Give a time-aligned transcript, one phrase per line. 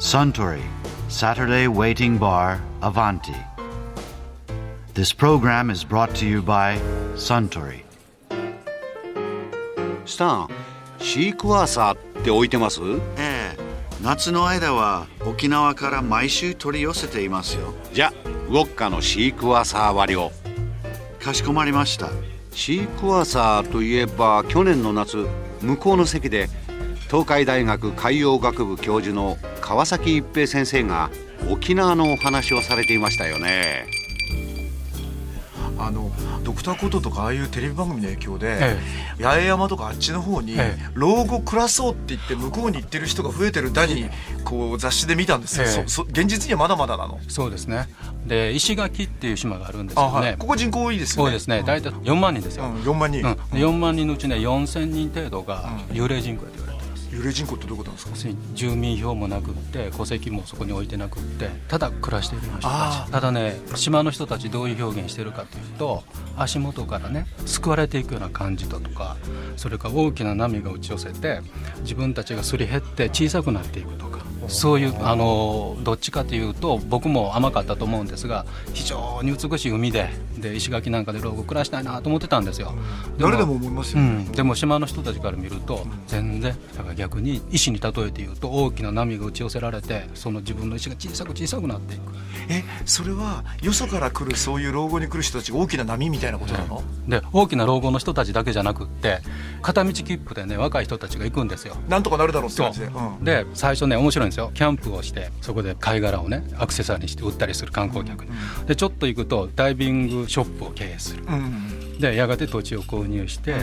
[0.00, 0.62] Suntory
[1.10, 3.36] Saturday Waiting Bar Avanti.
[4.94, 6.80] This program is brought to you by
[7.16, 7.84] Suntory.
[10.06, 10.48] スタン
[10.98, 12.80] シークワーサーって置いてます？
[13.18, 13.56] ええ。
[14.02, 17.74] 夏の間は沖縄から毎週取り寄せていますよ。
[17.92, 18.10] じゃ
[18.48, 20.32] ウォッカのシークワーサー割りを。
[21.20, 22.08] かしこまりました。
[22.52, 25.26] シークワーサーといえば去年の夏
[25.60, 26.48] 向こうの席で
[27.10, 31.10] 東海大学海洋学部教授の川崎一平先生が
[31.50, 33.86] 沖縄のお話をされていましたよね。
[35.76, 36.12] あの
[36.44, 38.78] ドクターコトとかああいうテレビ番組の影響で、え
[39.18, 40.90] 八重山とかあっちの方に、ええ。
[40.92, 44.08] 老後暮らそうって言って向こうに行ってる人が増えてるだに
[44.44, 45.82] こう雑誌で見たんですよ、ええ。
[45.82, 47.18] 現実にはまだまだなの。
[47.28, 47.88] そうですね。
[48.26, 50.26] で石垣っていう島があるんですあ、よね。
[50.28, 51.30] はい、ここ人口多いですよね。
[51.30, 51.62] そうですね。
[51.66, 56.69] 大体4万人ですよ、うん、4万人、うん、で4万人のうちね4000人程度が幽霊人口やと言われ
[57.10, 58.34] 幽霊人口ってどういうことなんですか？
[58.54, 63.12] 住民票もなくって戸籍もそこに置いてなくってただ暮らしている人あたち。
[63.12, 66.04] ただね島の人たちどういう表現してるかというと
[66.36, 69.16] 足元からね救われていくような感じだとか
[69.56, 71.40] それから大きな波が打ち寄せて
[71.80, 74.20] 自分たちがすり減って小さくなっていくとか
[74.50, 82.74] そういうあのどっちかというと僕も甘かったと思うんですが非常に美しい海でで石垣なんかで老後暮らしたいなと思ってたんですよ。
[83.18, 92.02] 誰でも思いますよね、うん、でも島の人たちから見ると全然だから逆に石に例えて言うと大きな波が打ち寄せられてその自分の石が小さく小さくなっていく。
[92.48, 99.18] えそれはよそから来るそういう老後に来る人たちが大きな波みたいなことなの、で大きな老後の人たちだけじゃなくって
[99.62, 101.76] 片道切符でね若い人たちが行くんですよ。
[101.88, 103.24] なんとかなるだろうって感じで、うん。
[103.24, 108.24] で最初ね面白いんですよキャンプをしてそこで貝殻をねアクセサリーにして売ったりする観光客。
[108.24, 108.30] に、
[108.66, 111.24] でちょっと行くとダイビングショップを経営する。
[111.24, 113.56] うんでやがて土地を購入して、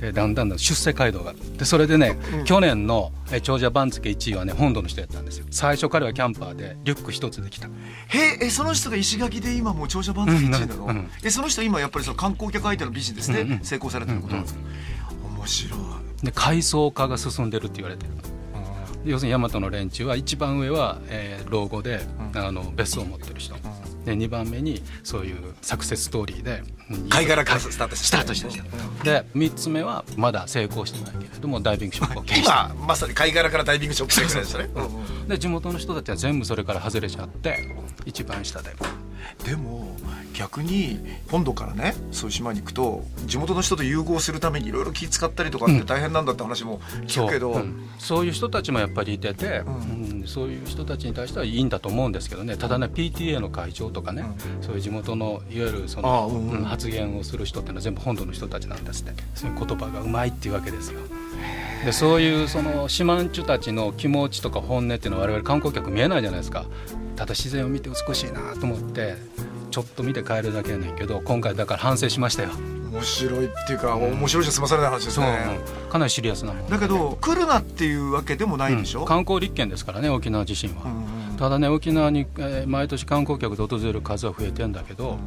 [0.00, 1.34] でだんだんだん出世街道が。
[1.58, 2.16] でそれでね、
[2.46, 5.46] 去年のえ長者番付1位はね本土の人やったんですよ。
[5.50, 7.68] 最初彼はキャンパーでリュック一つで来た。
[7.68, 7.70] へ
[8.40, 10.86] ええその人が石垣で今もう長者番付1位なの、う。
[10.86, 14.60] んうんえその人は今やっぱりその観光客相手のビジネスでうんうん成功されてることなんですか、
[15.36, 15.80] 面白い。
[16.24, 18.12] で階層化が進んでるって言われてる
[19.04, 22.00] 要するに大和の連中は一番上は、えー老後で、
[22.34, 23.54] あの別荘を持ってる人、
[24.04, 27.08] で2番目にそういうサクセスストーリーでうん。
[27.08, 28.62] 貝殻からスタートしてスタートした人。
[29.04, 34.68] で3つ目はまだ成功してないけれどもダイビングショップを経営して今まさに貝殻からダイビングショップしてたね、
[35.28, 37.76] で地元の人たちは全部それから外れちゃって
[38.06, 38.70] 一番下で。
[39.44, 39.96] でも
[40.42, 40.98] 逆に
[41.30, 47.88] 本土からねそういう島に行くと地元の人と融合するためにいろいろ気使ったりとかって大変なんだって話も聞くけど、そう,、ん。
[47.98, 49.66] そういう人たちもやっぱりいてて、ん。
[49.66, 50.26] うん。
[50.26, 52.56] そういう人たちに対してはいいんだと思うんですけどね。
[52.56, 54.24] ただね PTA の会長とかね、
[54.60, 56.58] そういう地元のいわゆるそあの、うんうん。
[56.58, 59.22] うん発言をする人っていうのは全部本土の人たちなんですって。
[59.34, 61.00] そういう言葉がうまいっていうわけですよ。
[61.84, 66.66] でそういうその四万十たちの気持ちとか本音っていうのは我々観光客見えないじゃないですか
[67.16, 69.16] ただ自然を見て美しいなと思って
[69.70, 72.50] ちょっと見て帰るだけやねんけど今回だから反省しましたよ。
[72.92, 75.26] 面白いっていうか、面白いじゃ済まされない話ですね、
[75.86, 75.90] うん。
[75.90, 85.18] かなりシリアスなもんだけど来るなっていうわけでもないでしょ、うん観光立県ですからね沖縄自身は、うんうんただね沖縄に、えー毎年観光客で訪れる数は増えてんだけど、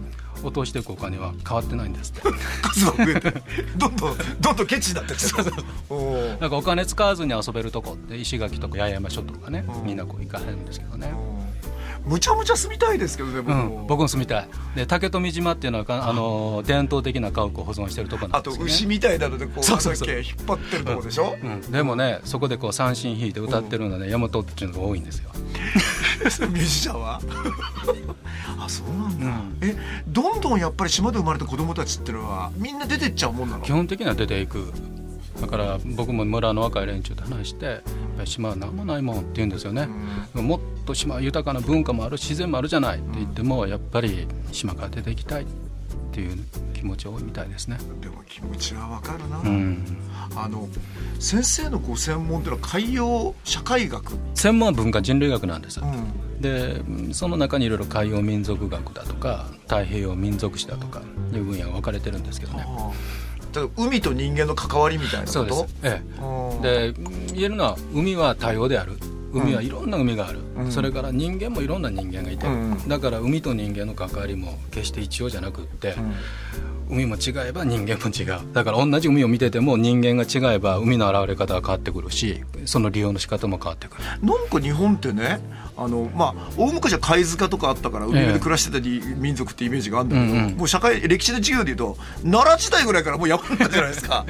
[0.44, 2.22] 落としていくお金は変わってないんですって。
[2.64, 3.34] 数は増えて
[3.76, 5.52] どんどんどんどんケチになってってる。
[5.90, 6.40] おー。
[6.40, 9.86] なんかお金使わずに遊べるとこって石垣とか八重山諸島とかね、うん。
[9.88, 11.14] みんなこう行かへんんですけどね、
[12.06, 13.52] むちゃむちゃ住みたいですけどね僕。
[13.52, 14.48] うも、ん、僕も住みたい。
[14.76, 16.14] で竹富島っていうのはかあ。
[16.14, 19.96] のー伝統的な家屋を保存してるとこなあとんですよね牛みたいなのでこうそうそう。
[19.96, 25.30] そう引っ張ってるとこでしょ、うん、でもねそこでこう三振弾いて歌ってるのはね、大和っていうのが多いんですよ。
[25.36, 27.22] ミュージシャンは？
[28.60, 29.58] あそうなんだ、うん。
[29.62, 29.76] え
[30.08, 33.64] どんどんやっぱり島で生まれた子供たちっていうのはみんな出てっちゃうもんなの？
[33.64, 34.72] 基本的には出ていく
[35.40, 37.82] だから僕も村の若い連中と話してやっ
[38.18, 39.88] ぱり島は何もないもんって言うんですよね、
[40.34, 45.46] もっと島は豊かな文化もある自然もあるじゃないって言ってもやっぱり島から出ていきたいっ
[46.12, 46.38] ていう
[46.74, 47.78] 気持ち多いみたいですね。
[48.02, 49.86] でも気持ちはわかるな、うん、
[50.36, 50.68] あの
[51.20, 56.42] 先生のご専門っていうのは海洋社会学、専門は文化人類学なんです、うん。
[56.42, 56.82] で
[57.14, 61.02] その中にいろいろ海洋民族学だとか太平洋民族史だとか
[61.34, 62.64] いう分野が分かれてるんですけどね。
[62.66, 62.92] ああ。
[62.92, 63.35] 例えば
[63.78, 65.68] 海と人間の関わりみたいなこと？
[65.84, 66.94] えうんえ、で
[67.34, 68.94] 言えるのは海は多様である。
[69.34, 70.72] 海はいろんな海がある、うん。
[70.72, 72.88] それから人間もいろんな人間がいて、うん。
[72.88, 75.96] だから海と人間の関わりも決して一様じゃなくって、
[76.90, 78.54] 海も違えば人間も違う。
[78.54, 84.04] だから同じ海を見てても人間が違えば海の現れ方が変わってくるしその利用の仕方も変わってくる。
[84.06, 85.42] なんか日本ってね
[85.78, 90.58] あのまあ大昔は貝塚とかあったから海辺で暮らしてたり、民族ってイメージがあるんだけど、うんうん。
[90.58, 94.26] もう社会歴史の授業でいうと奈良時代ぐらいからもうやばかったじゃないですか。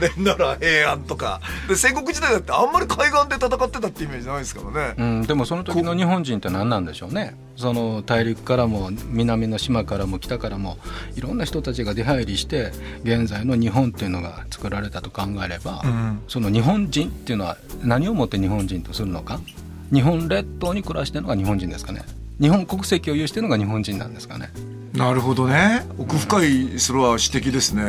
[0.00, 1.40] で 奈良平安とか。
[1.68, 7.36] で戦国時代だってあんまり海岸で戦ってたってイメージないですからね、うん、でもその時の日本人って何なんでしょうね。
[7.56, 10.78] その大陸からも南の島からも北からも
[11.16, 12.72] いろんな人たちが出入りして
[13.04, 16.20] 現在の日本っていうのが作られたと考えれば、うん。
[16.26, 19.40] その日本人っていうのは何をもって日本人とするのか？
[19.94, 22.02] 日本列島に暮らしてるのが日本人ですかね。
[22.40, 24.50] 日本国籍を有してるのが日本人なんですかね。
[24.92, 25.86] なるほどね。
[25.98, 27.84] 奥深いそれは指摘ですね、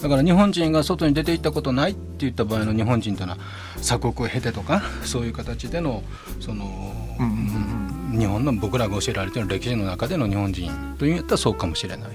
[0.00, 3.38] だから日本人が外に出て行ったことないって言った場合の日本人というのは
[3.76, 6.02] 鎖国を経てとかそういう形での
[6.40, 12.10] その、うんうんうん日本の僕らが教えられている歴史の中での日本人といったらそうかもしれない。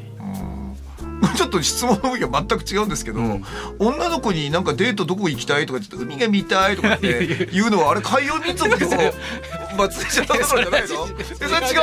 [1.38, 3.46] ちょっと質問の向きは全く違うんですけど、うん。
[3.78, 10.88] 女の子になんかデートどこ行きたいとかちょっと海が見たいとかって言うのはあれ海洋民族の祭りじゃないのじゃないの
[11.20, 11.76] えそれ違う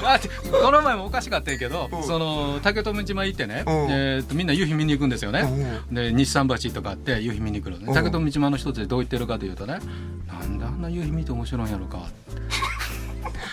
[0.00, 0.18] のあ
[0.62, 2.02] この前もおかしかったけど、うん。
[2.02, 3.72] その竹富島行ってね、うん。
[3.90, 5.44] えー、とみんな夕日見に行くんですよね、
[5.92, 7.92] で日産橋とかあって夕日見に来るね。
[7.92, 9.78] 竹富島の人たちどう言ってるかというとね
[10.26, 11.98] なんであんな夕日見て面白いんやろか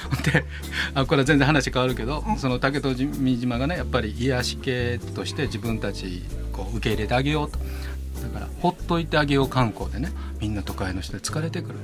[0.24, 0.46] で
[0.94, 7.60] あこれは全然話変わるけど、その竹富島がねやっぱり癒し系として自分たちこう受け入れてあげようと。
[8.22, 10.10] だからほっといてあげよう観光でね
[10.40, 11.76] みんな都会の人で疲れてくる、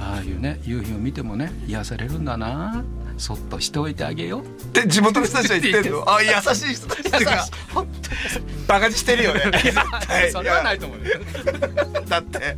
[0.00, 2.84] ああいうね夕日を見てもね癒されるんだな。
[3.18, 4.42] そっとしておいてあげよう。
[4.42, 6.04] って地元の人たちは言ってんの？
[6.10, 7.46] あ優しい人たちっていうか
[8.66, 9.40] バカにしてるよね。
[10.32, 11.04] それはないと思うよ。
[12.08, 12.56] だって。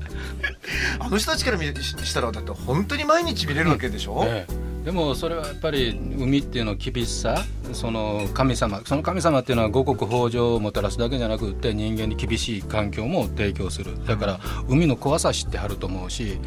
[0.99, 7.43] あの人たちから見ししたらだって本当に毎日見れるわけでしょ、ええでもそれはやっぱり海っていうの厳しさ
[7.73, 14.05] その神様その神様っていうのは五穀豊穣をもたらすだけじゃなくって人間に厳しい環境も提供する。
[14.07, 16.39] だから海の怖さ知ってはると思うし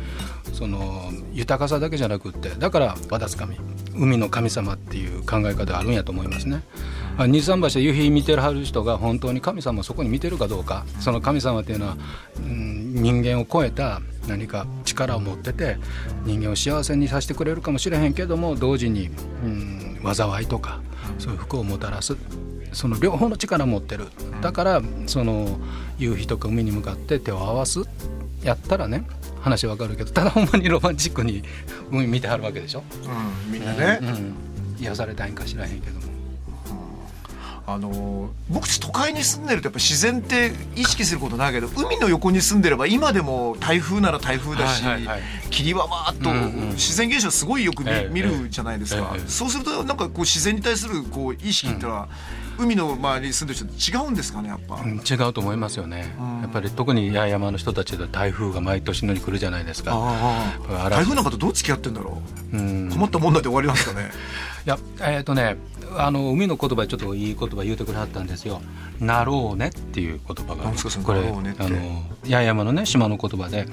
[0.53, 3.57] その豊かさだけじゃなくってだから和田神
[3.95, 6.61] 海の神様っていう考え方があるんやと思いますね。
[7.17, 10.85] あ日産橋で夕日見てるはる人が本当に神様をそこに見てるかどうか。
[10.99, 11.97] その神様っていうのは、
[12.37, 15.77] うん、人間を超えた何か力を持ってて
[16.25, 19.09] 人間を幸せにさせてくれるかもしれへんけども同時に、
[19.43, 20.81] うん、災いとか
[21.17, 22.15] そういう服をもたらす
[22.73, 24.05] その両方の力を持ってる
[24.41, 25.59] だからその
[25.97, 27.81] 夕日とか海に向かって手を合わす
[28.43, 29.07] やったらね
[29.41, 31.43] 話わかるけどただほんまに ロマンチックに
[31.91, 32.83] 海見てはるわけでしょ？
[33.47, 34.33] うん、みんなね、うん、
[34.79, 36.07] 癒されたいんか知らへんけども。
[37.69, 44.85] あの僕都会に住んでるとやっぱ自然って意識することないけど海の横に住んでれば今でも台風なら台風だし、
[45.57, 46.69] 霧はわーっと、うんうん。
[46.71, 52.07] 自然現象すごいよく見,、ええ見るじゃないですか、ええそうするとなんかこう自然に対するこう意識ってのは、
[52.59, 56.41] 海の周りに住んでる人と違うんですかねやっぱ、うん違うと思いますよね、うん。
[56.41, 60.89] やっぱり特に八重山の人たちで台風が毎年のように来るじゃないですか、ああ嵐。
[60.91, 62.21] 台風なんかとどう付き合ってんだろ
[62.53, 62.57] う。
[62.57, 62.87] ん。
[62.89, 64.11] う困ったもんだで終わりますかね。
[64.65, 65.55] いやえっ、とね
[65.95, 68.61] あの海の言葉でちょっといい言葉言うてくれはったんですよ
[68.99, 70.71] 「なろうね」っていう言葉が
[71.03, 73.69] これあの八重山のね島の言葉で、う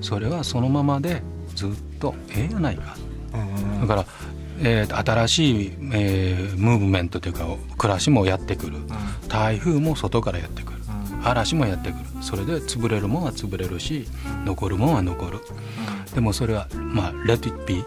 [0.00, 1.19] それはそのままで
[1.54, 2.96] ずっとええやないか。
[3.38, 4.06] ん、だから、
[4.60, 7.46] えーと新しい、えームーブメントというか
[7.78, 8.78] 暮らしもやってくる。
[9.28, 10.80] 台風も外からやってくる。
[11.22, 12.04] 嵐もやってくる。
[12.22, 14.06] それで潰れるもんは潰れるし
[14.44, 15.38] 残るもんは残る。
[16.14, 17.84] でもそれはまあ「let it be」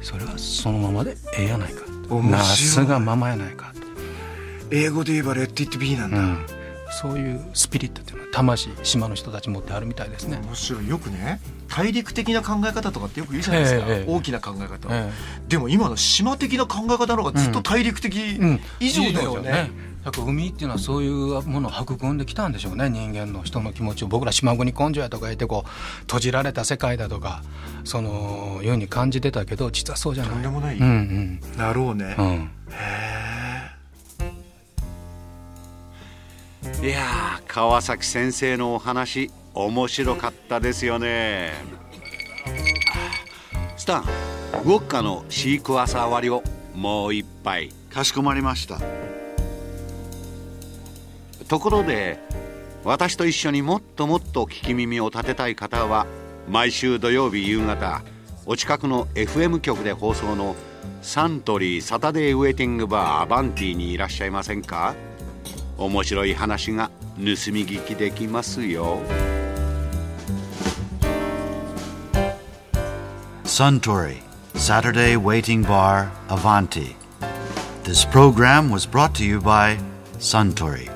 [0.00, 1.82] それはそのままでええやないか。
[2.22, 3.72] なすがままやないか
[4.70, 6.46] 英語で言えば「レッド・イット・ビー」なんと、だ、うん、
[6.94, 10.38] そういうスピリットっていうのは魂島の人たち持ってあるみたいですね。
[10.42, 10.88] 面白い。
[10.88, 14.12] よくね大陸的な考え方とかってよく言うじゃないですか、ええええ。
[14.12, 15.10] 大きな考え方、え
[15.48, 18.60] でも今の島的な考え方の方がずっと大陸的えうん。
[18.80, 19.70] 以上だよね,、
[20.04, 22.88] だから海っていうのはそういうものを育んできたんでしょうね。
[22.90, 24.06] 人間の人の気持ちを。
[24.06, 25.70] 僕ら島国根性やとか言ってこう
[26.02, 27.42] 閉じられた世界だとか
[27.82, 30.32] そのように感じてたけど実はそうじゃない。
[30.32, 30.78] とんでもない。
[30.78, 32.26] うんなろうね、うん。
[32.26, 32.50] うん
[36.82, 41.52] いや川崎先生のお話面白かったですよね。
[43.76, 46.42] スタンウォッカのシークワーサー割りを
[46.74, 48.80] もう一杯かしこまりました。
[51.48, 52.18] ところで
[52.82, 56.06] 私と一緒にもっともっと聞き耳を立てたい方は
[56.48, 58.02] 毎週土曜日夕方
[58.46, 60.56] お近くの FM 局で放送の
[61.02, 64.94] サントリーサタデーウェイティングバーアバンティにいらっしゃいませんか？
[65.76, 67.34] 面白い話が盗み
[67.66, 69.00] 聞きできますよ
[73.44, 74.16] Suntory
[74.54, 76.96] Saturday Waiting Bar Avanti.
[77.84, 79.78] This program was brought to you by
[80.18, 80.93] Suntory